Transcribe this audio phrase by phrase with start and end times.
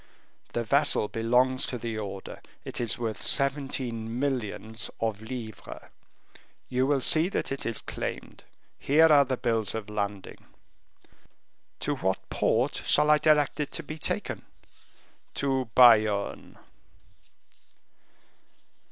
[0.53, 5.91] The vessel belongs to the order; it is worth seventeen millions of livres;
[6.69, 8.43] you will see that it is claimed;
[8.79, 10.47] here are the bills of landing."
[11.81, 14.43] "To what port shall I direct it to be taken?"
[15.35, 16.57] "To Bayonne."